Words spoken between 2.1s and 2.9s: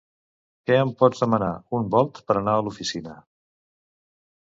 per anar a